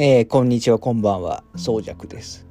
[0.00, 2.46] えー、こんにちは、こんばんは、宗尺です。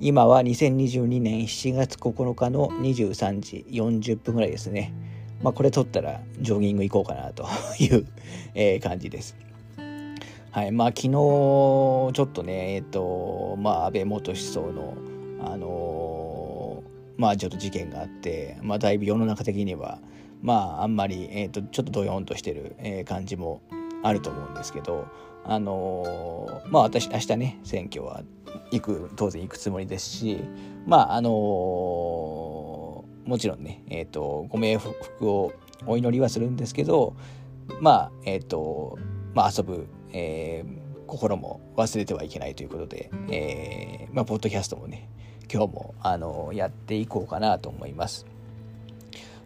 [0.00, 4.92] 今は2022年7月9日の23時40分ぐらいですね。
[5.42, 8.06] まあ、これ撮ったらジョギング行こうかなという
[8.54, 9.34] え感じです。
[10.50, 14.92] はい、まあ、昨日、ちょっとね、えっ、ー、と、まあ、安倍元思想の、
[15.40, 20.00] あのー、まあ、ちょっと事件があって、まあ、だいぶ世の中的には、
[20.42, 23.62] まあ、あんまり、えっ、ー、と、ちょっとドヨンとしてる、え感じも
[24.04, 25.08] あると思うんですけど、
[25.44, 28.22] あのまあ私明日ね選挙は
[28.70, 30.44] 行く当然行くつもりですし
[30.86, 33.04] まああのも
[33.38, 35.52] ちろんねえっ、ー、とご冥福を
[35.86, 37.16] お祈りはするんですけど
[37.80, 38.98] まあえっ、ー、と
[39.34, 45.08] まあ遊ぶ、えー、心も忘れてはいけないということで、えー、まあポッドキャストもね
[45.50, 48.26] 今日もあのやっていこうかなと思います。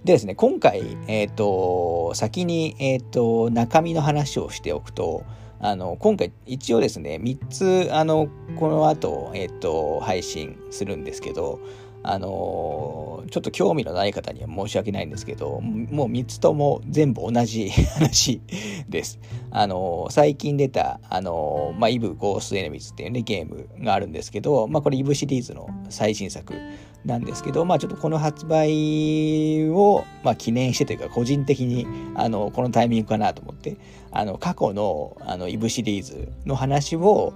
[0.05, 5.25] でですね、今回、えっ、ー、と、先に、えっ、ー、と、中身の話をしておくと、
[5.61, 11.59] あの、今回一応ですね、3つ、あの、この後、えっ、ー、と、配信するんですけど、
[12.05, 18.41] あのちょっと興味のない方には申し訳ないんですけど、もう3つとも全部同じ 話
[18.89, 19.19] です。
[19.50, 26.55] あの最近出た、あのまあ、イブ・ゴースト・エネミズっていうね、ゲームがあるんですけど、まあ、これイブシリーズの最新作
[27.04, 33.77] なんですけど、まあ、ちょっとこの発売を、まあ、記念してというか、個人的に、あの、このタイミングかなと思って、
[34.10, 37.32] あの、過去の、あの、イブシリーズの話を、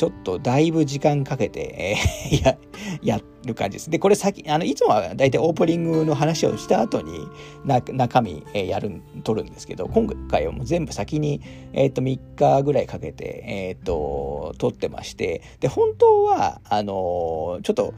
[0.00, 1.94] ちょっとだいぶ時間かけて、
[2.30, 2.58] えー、や、
[3.02, 3.90] やる感じです。
[3.90, 7.28] で、これ先、あの、いつもは大体オープニングの話をした後に、
[7.66, 11.42] な、中身、えー、やる、撮るんですけど、今回はもう全部先に、
[11.74, 17.92] えっ、ー、と、3日ぐらいかけて、えっ、ー、と、撮ってまして、で、本当は、あのちょっと、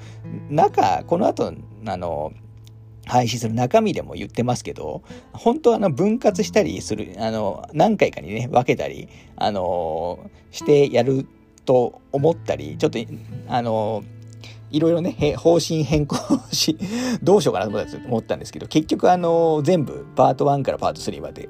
[0.51, 1.55] 中、この後、
[1.87, 2.33] あの
[3.07, 10.19] 配信する中身でも言ってますけど、本当はあの分割したりする、あの、何回かにね、分けたり、あの
[10.51, 11.29] してやる
[11.65, 12.99] と思ったり、ちょっと、
[13.49, 14.03] あの、
[14.71, 16.17] いろいろね、方針変更
[16.51, 16.77] し、
[17.23, 21.49] どうしようかなと思ったんですけど、結局あの、全部パート1からパート3まで、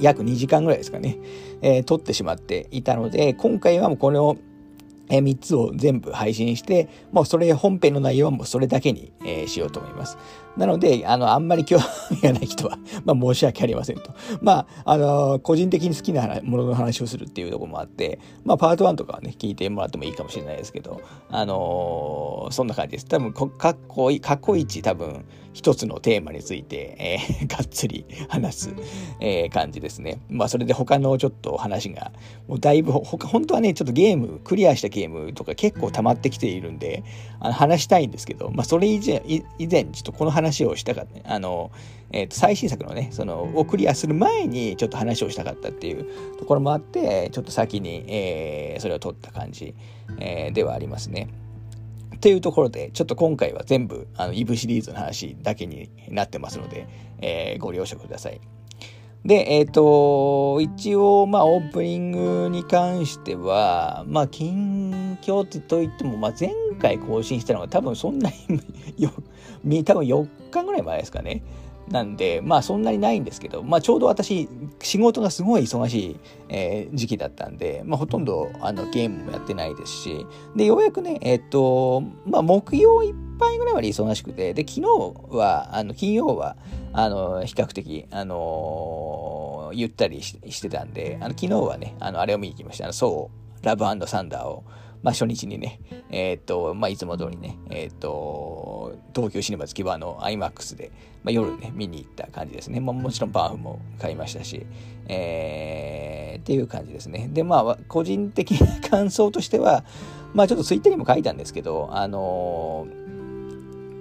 [0.00, 1.18] 約2時間ぐらいですかね、
[1.60, 4.36] えー、撮ってしまっていたので、今回はもうこの
[5.10, 10.16] え3つを全部配信して、もうそれ本編の内容はもうそれだけに、えー、しようと思います。
[10.56, 11.78] なので、あの、あんまり興
[12.10, 14.12] 味がない人は まあ申し訳ありませんと。
[14.40, 21.00] まあ、あのー、個人的に好きなものの話をするっていうところもあって、まあ、パート1とかはね、聞いてもらってもいいかもしれないですけど、
[21.30, 23.06] あのー、そんな感じです。
[23.06, 28.74] 多分、かっこいい、過去一多分、一つのテーマについて、えー、 がっつり話す、
[29.20, 30.20] えー、感じですね。
[30.28, 32.12] まあ、それで他のちょっと話が、
[32.46, 37.02] もうだいぶ、本当はね、ちょっとゲーム、クリアしたゲームとか結構溜まってきているんで、
[37.40, 39.22] あの話したいんですけど、まあ、それ以前、
[39.58, 41.70] 以前、ちょっとこの話をしたかった、ね、あの、
[42.12, 46.06] えっ、ー、と、最新作のね、その、をクリアする前に、ちょっと話をしたかったっていう
[46.38, 49.74] ところもあって、ちょっと先に、えー、それを取った感じ、
[50.18, 51.28] えー、ではありますね。
[52.20, 56.86] というところで、ちょっと今回は全部、あの、イブシリーズの話だけになってますので、
[57.20, 58.40] えー、ご了承ください。
[59.24, 68.30] で、えっ、ー、と、一応、まあ、オープニングに関しては、まあ、近況ってといっても、まあ、前回更新したのが多分そんな
[68.96, 71.42] に、 多分4日ぐらい前ですかね。
[71.90, 74.48] なんで、まあそんなにないんですけど、まあちょうど私、
[74.80, 84.86] 仕事がすごい忙しい、えー、時期だったんで、まあほとんどあのゲームもやってないですし、で、ようやくね、えっ、と、まあ木曜いっぱいぐらいまで忙しくて、で、昨日
[85.36, 86.56] は、あの、金曜は、
[86.92, 92.84] あの、比較的、あのゆったりしてたんで、あの、昨日はね、あの、あれを見に行きました。
[92.84, 93.30] あの、そ
[93.62, 94.62] う、ラブサンダーを、
[95.02, 95.80] まあ、初日にね、
[96.10, 100.90] えっ、と、まあ、いつも通りね、えっ、と、東京シネマ月場の IMAX で、
[101.22, 102.80] まあ、夜ね、見に行った感じですね。
[102.80, 104.66] まあ、もちろんパンフも買いましたし、
[105.08, 107.28] えー、っていう感じですね。
[107.32, 109.84] で、まあ、個人的な感想としては、
[110.34, 112.86] まあ、ちょっとツイッターにも書いたんですけど、あの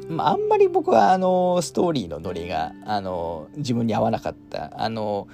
[0.09, 4.71] まあ、あんまり僕は、あのストーリーのノリが、あの自分に合わなかった。
[4.75, 5.27] あの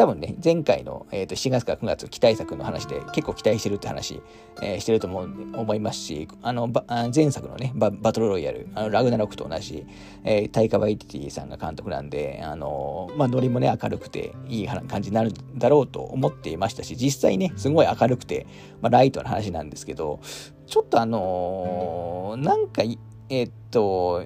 [0.00, 4.22] 多分ね、前回の、えー、と7月から9月期待作の話で結構期待してるって話、
[4.62, 6.72] えー、してると思う思いますし、あの、
[7.14, 9.86] 前作のねバトルロイヤル、あのラグナロクと同じ、
[10.24, 18.46] えー、タイカ・ワイティティさんが監督なんで、あの、まあ、ノリもね、明るくていい感じになるだろうと思っていましたし、実際ね、すごい明るくて、
[18.80, 20.20] まあ、ライトな話なんですけど、
[20.66, 22.84] ちょっとあのー、なんか
[23.30, 24.24] えっと、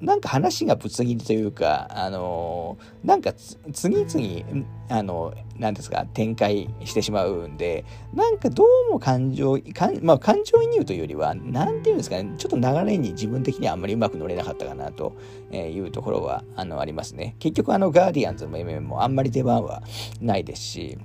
[0.00, 3.32] なんか話がぶつ切りというか、あの、なんか
[3.72, 7.84] 次々、あの、なんですか、展開してしまうんで、
[8.14, 15.16] なんかどうも感情、かんまあ、感情移入というよりは、なんていうんですかね、ちょっと流れに自分的にはあんまりうまく乗れなかったかなと
[15.52, 17.34] いうところは、あの、ありますね。
[17.40, 19.82] 結局、あの、ガーディアンズの MM もあんまり出番は
[20.20, 20.98] ないですし、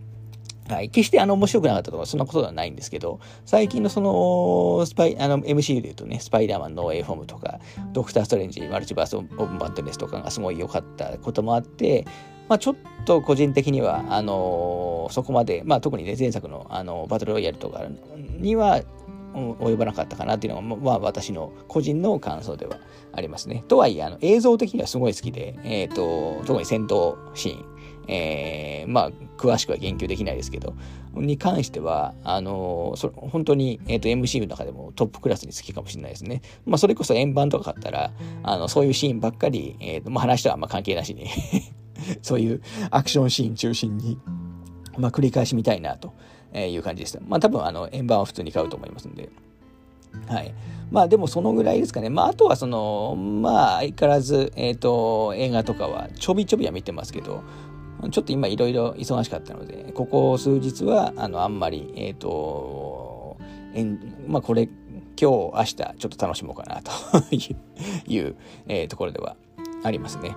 [0.72, 0.90] はい。
[0.90, 7.60] 決してあの面白くなかったとか、そんなことではないんですけど、最近のその、スパイ、あの、MCU で言うとね、スパイダーマンの A フォームとか、
[7.92, 12.06] ドクター・ストレンジ、マルチバース・オブ・バッドネスとかがすごい良かったこともあって、
[12.48, 12.76] まあ、ちょっ
[13.06, 17.86] と個人的には、あのー、そこまで、まあ、特にね、前作の、あのバトルロイヤルとか
[18.40, 18.82] には
[19.34, 22.78] 及ばなかったかなっていうのが、まあ、私の個人の感想では
[23.14, 23.64] ありますね。
[23.68, 27.71] とはいえ、あの映像的にはすごい好きで、えっ、ー、と、特に戦闘シーン、
[28.12, 30.76] えー、まあ、詳しくは言及できないですけど、
[31.16, 36.42] に関しては、あのー、そ本当に、えっ、ー、と、MC の中でもトップクラスに好きかもしれないですね。
[36.66, 38.12] まあ、それこそ円盤とか買ったら、
[38.44, 41.28] あの、そういうシーンばっかり、えっ、と、まあ、話とはあんま関係なしに
[42.22, 44.18] そういうアクションシーン中心に、
[44.98, 46.14] まあ、繰り返し見たいなと
[46.54, 47.22] いう感じでした。
[47.26, 49.30] まあ、多分、あの、円盤は普通に買うと思いますんで。
[50.28, 50.54] はい。
[50.92, 52.10] まあでもそのぐらいですかね。
[52.10, 57.44] まああとはその、まあ相変わらず、えっ、ー、と、映画とかはちょびちょびは見てますけど、
[58.10, 63.38] ちょっと今いろいろ忙しかったので、ここ数日は、あの、あんまり、えっ、ー、と、
[63.74, 64.72] えんまあこれ、今
[65.16, 66.92] 日、明日、ちょっと楽しもうかなと
[68.08, 68.36] いう、
[68.68, 69.36] えー、ところでは
[69.84, 70.36] ありますね。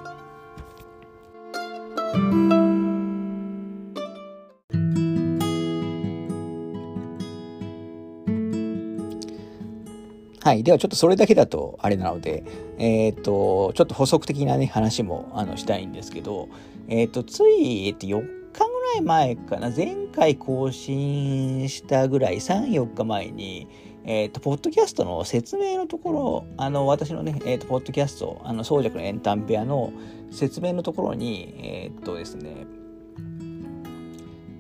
[10.44, 10.62] はい。
[10.62, 12.44] ではちょっとそれだけだとあれなので、
[12.76, 16.50] えっ、ー、と、ちょっと補足的なね、話もあのしたいんですけど、
[16.86, 23.68] えっ、ー、と、つい、えっと、4日ぐらい前かな、前回更新したぐらい、3、4日前に、
[24.04, 29.94] えっ、と、ポッドキャストの説明のところ、あの、私のね、えっ、と、ポッドキャスト、あの、総弱のエンタンペアの
[30.30, 32.66] 説明のところに、えっとですね、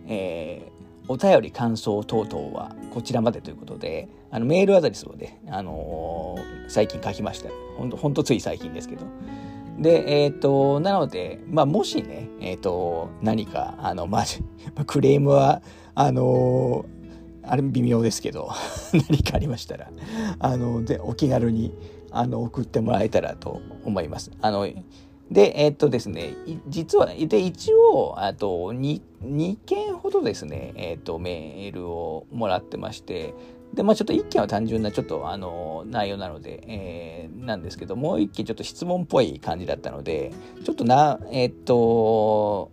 [0.06, 0.73] えー、
[1.08, 7.50] お便り感想等々はこちらまでということで、あのメールアドレスをね、あのー、最近書きました。
[7.76, 9.04] ほんと、ほんとつい最近ですけど。
[9.78, 14.24] で、えっ、ー、と、なので、まあ、もしね、えっ、ー、と、何か、あの、まあ、
[14.86, 15.62] クレームは、
[15.96, 16.86] あの
[17.46, 18.50] あれ微妙ですけど、
[19.10, 19.90] 何かありましたら、
[20.38, 21.74] あの、で、お気軽に、
[22.10, 24.30] あの、送ってもらえたらと思います。
[24.40, 24.66] あの、
[25.34, 26.36] で、えっとですね、
[26.68, 33.34] 実は、で、一応、あと2、2件ほどですね、えっと、メールをもらってまして、
[33.74, 40.32] で、まあちょっと1件は単純なちょっとあの内容なので、えー、なんですけど、もう1件ちょっと質問っぽい感じだったので、
[40.64, 42.70] ちょっとな、えっと、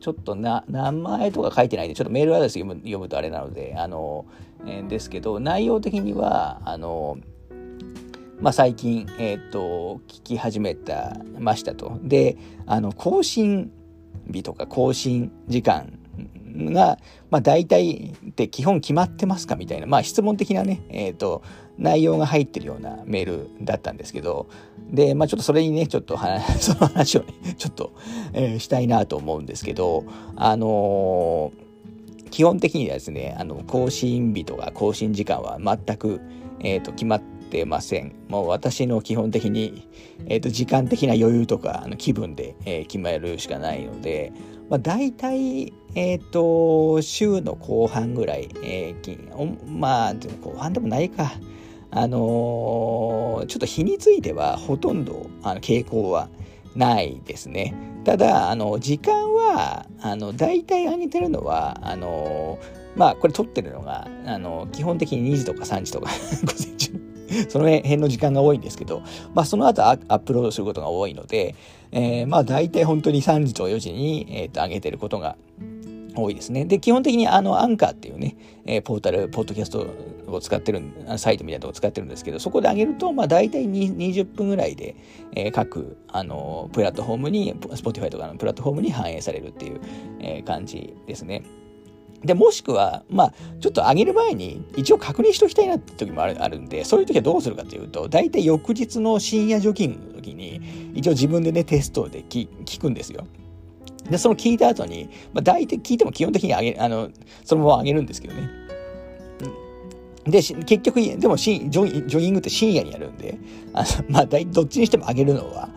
[0.00, 4.26] ちょっとな、名前とか書いてないんで、ちょっとメールアドレス読む読むとあれなので、あの、
[4.66, 7.16] えー、ですけど、内容的には、あの、
[8.40, 11.98] まあ、最近、えっ、ー、と、聞き始めた、ましたと。
[12.02, 12.36] で、
[12.66, 13.72] あの、更新
[14.30, 15.98] 日とか更新時間
[16.56, 16.98] が、
[17.30, 21.42] まあ、大体って基本決まってますかみたいな、まあ、質問的なね、え、ー、と、
[21.78, 24.48] 内容が入ってるようなメールだったんですけど、
[24.88, 26.16] で、まあ、ちょっとそれにね、ちょっと
[26.60, 27.92] その話をね、ちょっと、
[28.34, 30.04] えー、したいなと思うんですけど、
[30.36, 36.20] あのー、基本的にはですね、あの、更新日とか更新時間は全く、
[36.60, 38.14] えっ、と、決まってってません。
[38.28, 39.88] もう私の基本的に、
[40.26, 44.32] えーと、時間的な余裕とかあの気分で、えー、決めるしかないので、
[44.68, 51.32] まあ、大体、え、ー、と、週の後半ぐらい、えー、まあ、後半でもないか。
[51.90, 56.28] あのー、ちょっと日についてはほとんどあの傾向は
[56.76, 57.74] ないですね。
[58.04, 62.58] ただ、あの、時間は、あの、大体上げてるのは、あの
[62.94, 66.10] まあ、これ撮ってるのが、あの、基本的に2時とか3時とか
[66.44, 66.97] 午前中
[67.48, 69.02] その辺の時間が多いんですけど、
[69.34, 71.54] まあ、その後アップロードすることが多いので、
[71.92, 75.36] えー、まあ、大体本当に3時と4時に、えー、と上げてることが
[76.14, 76.64] 多いですね。
[76.64, 79.86] で、基本的にあの、アンカーっていうね、えー、ポータル、ポッドキャスト
[80.26, 80.82] を使ってる、
[81.16, 84.96] サイトみたいなとこ使ってるんですけど、そこで上げると、まあ、大体20分ぐらいで、
[85.34, 89.80] えー、各、あの、プラットフォームに、Spotify とかのプラットフォームに反映されるっていう、
[90.20, 91.42] えー、感じですね。
[92.24, 100.60] で、もしくは、まあ、ちょっと上げる前に一応確認しておきたいなって時もあるあるんで、そういう時はどうするかというと、大体翌日の深夜除菌の時に、
[100.94, 103.26] 一応自分でね、テストで聞くんですよ。
[104.10, 107.10] で、その聞いた後に、まあ、大体聞いても基本的に上げ、あの、
[107.44, 108.50] そのまま上げるんですけどね。
[110.24, 113.38] で、結局、でもしジョ、ジョギングって深夜にやるんで、
[113.72, 115.68] あのまあ、どっちにしても上げるのは、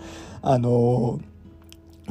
[0.42, 1.31] あのー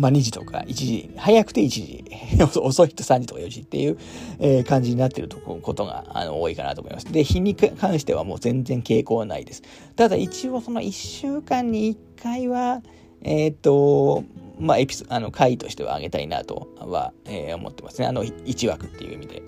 [0.01, 2.05] まあ、2時とか1時、早くて1時、
[2.61, 3.99] 遅いと3時とか4時っていう、
[4.39, 7.13] えー、感じになってるとこことがあの多いかなと思います。
[7.13, 9.63] で、日に関してはもう全然傾向はないです。
[9.97, 12.83] ただ一応その1週間に1回は、
[13.23, 14.25] えっ、と、
[14.59, 18.07] まあ、エピソあの回としてはあげたいなとは、えー、思ってますね。
[18.07, 19.43] あの、1枠っていう意味で。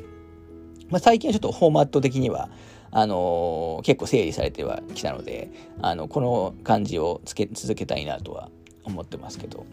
[0.89, 2.51] まあ、最近はちょっとフォーマット的には、
[2.91, 8.51] あのー、結構整理されてはきたので、あの、この感じをつけ続けたいなとは
[8.85, 9.65] 思ってますけど。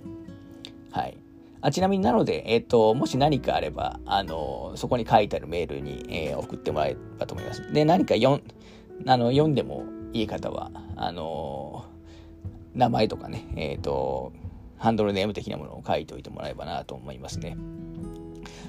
[0.92, 1.18] はい。
[1.62, 7.74] あちなみになので、えっ、ー、と、もし何かあれば、あの、そこに書いてあるメールに、えー、送ってもらえればと思います。
[7.74, 8.42] で、何か読
[9.06, 11.86] あの読んでもいい方は、あの、
[12.74, 14.32] 名前とかね、えっ、ー、と、
[14.78, 17.58] ハンドルネーム的なものを書いておいてもらえばなと思いますね。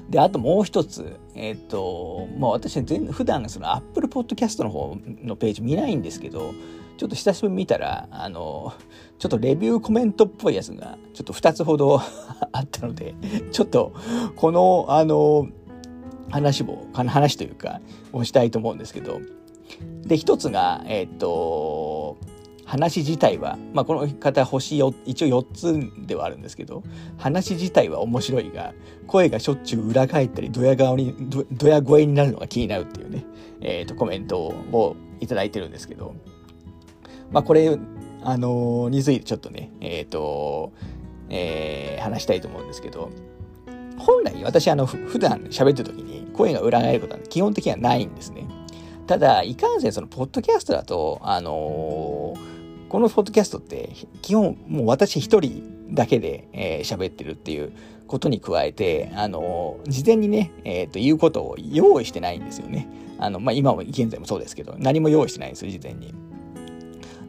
[0.09, 6.53] で、あともう一つ、えっ、と、まあ私は全普段その Apple Podcast の方のページ見ないんですけど、
[7.01, 8.75] ちょっと久しぶりに見たら、あの、
[9.19, 11.99] ちょっとレビューコメントっぽいやつが、ちょっと2つほど
[12.53, 13.15] あったので、
[13.53, 13.95] ちょっと、
[14.37, 15.49] この、あの、
[16.29, 17.81] 話を、話というか、
[18.13, 19.19] をしたいと思うんですけど、
[20.03, 22.19] で、一つが、えっ、と、
[22.67, 26.85] 話自体は、まあ、この方星よ一応4つではあるんですけど
[27.19, 28.75] 話自体は面白いが
[29.09, 31.13] 声がしょっちゅう裏返ったりドヤ顔に
[31.51, 33.25] ドヤ声になるのが気になるっていうね、
[33.61, 36.15] えーと、コメントをいただいてるんですけど、
[37.31, 37.79] まあ、これ、
[38.23, 40.73] あのー、についてちょっとね、えっ、ー、と、
[41.29, 43.11] えー、話したいと思うんですけど
[43.99, 48.47] 本来私あの普段喋ってる時に声が裏返ることは基本的にはないんですね。
[49.07, 52.61] ただ、いかんせんそのポッドキャストだと、あのー
[52.91, 56.49] このポッドキャストって基本もう私一人だけで
[56.83, 57.73] 喋、えー、ってるっていう
[58.09, 62.89] ことに加えて、あの事前にね、えっ、ー、と、言うことを用意してないんですよね。
[63.21, 66.13] あの、まあ、今も現在もそうですけど、何も用意してないんですよ、事前に。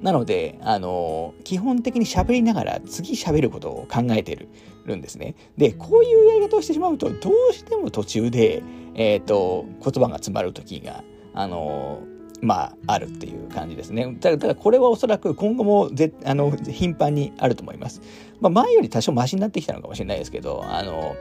[0.02, 4.50] なので、あの基本的に喋りながら次喋ることを考えてる
[4.86, 5.36] るんですね。
[5.58, 8.64] で、こういうやり方をしてしまうと、どうしても途中で、
[8.96, 11.04] えっ、ー、と、言葉が詰まる時が、
[11.34, 12.02] あの
[12.42, 14.18] まあ、あるっていう感じですね。
[14.20, 18.02] ただからこれはおそらく今後もぜあの頻繁にあると思います。
[18.40, 21.16] まあ、前より多少マシになってきたのかもしれないですけど、あの、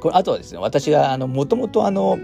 [0.00, 2.18] これあとはですね、私があの、もともとあの、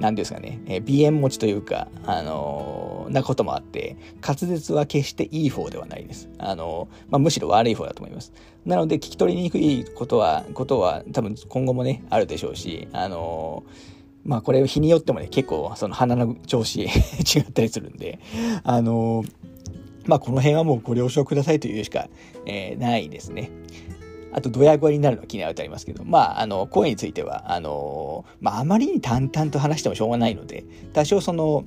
[0.00, 6.28] 何ですかね、えー、鼻炎持ちというか、あのー、なこともあって、滑舌は決していい方ではないです。
[6.38, 8.32] あのー、まあ、むしろ悪い方だと思います。
[8.64, 13.64] なので、聞き取りにくいことは、ことは多分今後もね、あるでしょうし、あの
[14.24, 16.86] まあこれ日によってもね、結構その鼻の調子 違
[17.40, 18.18] ったりするんで、
[18.62, 19.30] あのー、
[20.06, 22.08] まあこの辺はもうご了承くださいというしか、
[22.46, 23.50] えー、ないですね。
[24.32, 31.64] あと、ドヤ声になるのは気になるとありますけど、まあ、あの、声については、あの、まあ、あまりに淡々と話してもしょうがないので、多少その、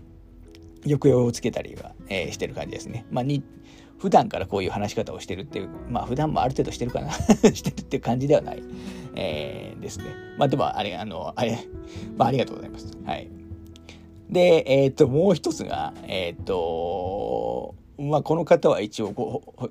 [0.84, 3.06] 抑揚をつけたりは、えー、してる感じですね。
[3.12, 3.44] まあ、に、
[4.02, 7.12] 普段からこういう話し方をしてるっていう、まあ普段もある程度してるかな
[7.54, 8.64] してるっていう感じではない、
[9.16, 10.06] えー、ですね。
[10.40, 11.60] まあでも、あれ、あの、あれ、
[12.18, 12.92] まあありがとうございます。
[13.06, 13.30] はい。
[14.28, 19.12] で、えっ、と、もう一つが、えっ、と、まあ、この方は一応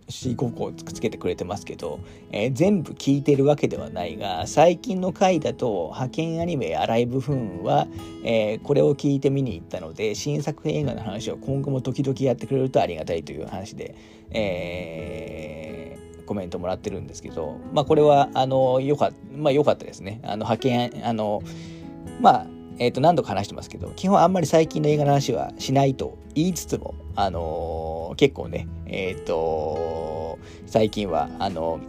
[0.06, 1.98] 星5個つけてくれてますけど、
[2.30, 7.88] えー、全部聞いてるわけではないが最近の回だと派遣アニメ「アライブフーンは」
[8.24, 13.96] えー、これを聞いて見に行ったので新作映画の話を今後も時々やってくれるとありがたいという話で、
[14.30, 20.20] えー、コメントもらってるんですけど、まあ、これはあのよか,、まあ、よかったですね。
[20.22, 21.42] あの派遣あの
[22.20, 22.46] まあ
[22.78, 31.80] えー、と何度か話してますけど基本あんまり最近の映画の話はしないと言いつつも、あのー、結構ね、えっ、ー、と最近はあの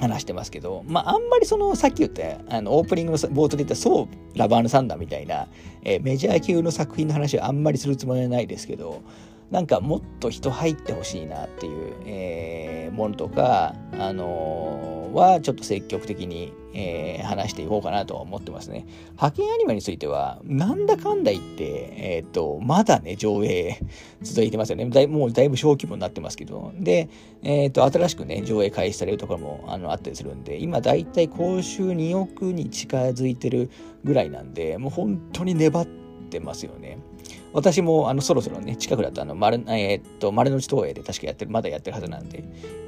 [0.00, 5.46] 話してますけど、まあ、あんまりそのさっき言ったあのオープニングの冒頭で言ったそうラバーヌ・サンダーみたいな、
[5.82, 9.02] えー、メジャー級の作品の話はあんまりするつもりはないですけど
[9.50, 18.86] なんかもっと人入ってほしいなっていう、えー、ものとか、あのー、はちょっと積極的に、えー、話していこうかなと思ってますね。
[19.12, 23.78] 派遣アニメについては、なんだかんだ言って、えっ、と、まだね、上映
[24.22, 24.86] 続いてますよね。
[24.86, 26.72] だいもうだいぶ小規模になってますけど。
[26.78, 27.08] で、
[27.42, 33.70] えっ、と、新しくね、上映開始されるところもあのあったりするんで、今だいたい公衆2億に近づいてる
[34.04, 35.99] ぐらいなんで、もう本当に粘って
[36.38, 36.98] ますよね。
[37.52, 42.44] 私もあのそろそろね、近くだとあの丸、えー、っと丸の内東映で確かやってる、まだやってるはずなんで、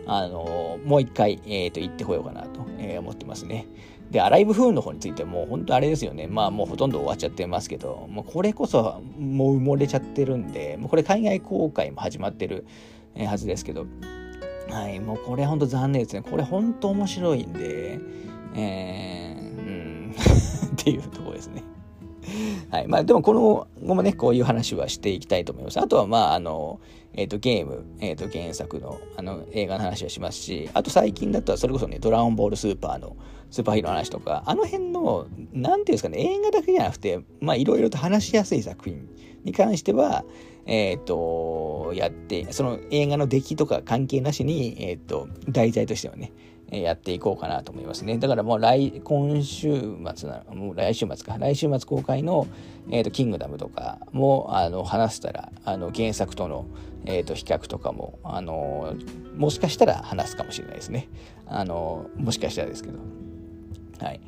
[0.06, 3.66] あのもう一回、えー、っと行ってこようかなと、えー、思ってますね。
[4.12, 6.26] で、アライブフーの方についても、本当あれですよね。
[6.26, 12.66] まあもうほとんど終わっちゃってますけど、もうこれこそもう埋もれちゃってるんで、もうこれ海外公開も始まってる
[13.16, 13.86] はずですけど、
[14.70, 16.22] はい、もうこれ本当残念ですね。
[16.22, 17.98] これ本当面白いんで、
[18.54, 20.14] えー、うん、
[20.72, 21.62] っていうとこですね。
[22.70, 22.88] はい。
[22.88, 25.80] まあでもこの後もね、こういう話はしていきたいと思います。
[25.80, 26.80] あとはまあ、あの、
[27.14, 33.16] えっ、ー、と、ゲーム、えっ、ー、と、原作の、あの、映画の話はしますし、あと最近だとそれこそね、ドラゴンボールスーパーの、
[33.50, 39.08] スーパーヒーローの話とか、あの辺の、なんていうんですかね、映画だけじゃなくて、まあ、いろいろと話しやすい作品
[39.44, 40.24] に関しては、
[40.64, 46.32] えっ、ー、と、やって、その映画の出来とか関係なしに、えっ、と、題材としてはね、
[46.80, 48.16] やっていこうかなと思いますね。
[48.18, 52.46] だからもう来、今週末な、もう来週末か、来週末公開の、
[52.90, 56.66] えっ、ー、と、キングダムとかも、あの、話したら、あの、原作との、
[57.04, 58.94] えっ、ー、と、比較とかも、あの、
[59.36, 61.08] もしかしたら話すかもしれないですね。
[61.46, 62.98] あの、もしかしたらですけど。
[64.00, 64.20] はい。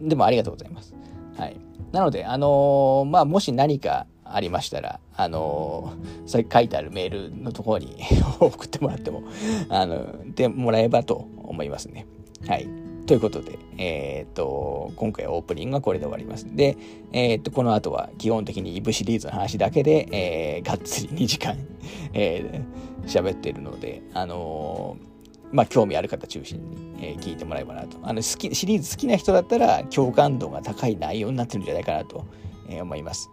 [0.00, 0.94] でもありがとうございます。
[1.36, 1.56] はい。
[1.92, 7.96] なので、あの、まあ、もし何かありましたら、あのー、それ書いてあるメールのところに
[8.40, 9.22] 送ってもらっても、
[9.68, 12.06] あの、でもらえばと思いますね。
[12.48, 12.68] はい。
[13.06, 16.46] ということで、えっ、と、今回オープニングはこれで終わります。
[16.54, 16.76] で、
[17.12, 21.56] えっ、と、この後は基本的にイブシリーズの話だけで、えー、がっつり2時間、
[22.14, 25.12] えー、喋ってるので、あのー
[25.52, 27.98] まあ、興味ある方中心に、えー、聞いてもらえばなと。
[28.02, 32.24] あの好きシリーズ好きな人だったら共感度が高い内容になってるんじゃないかなと、
[32.68, 33.30] えー、思います。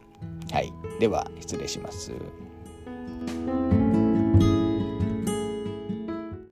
[0.51, 0.73] はい。
[0.99, 2.11] では、失礼します。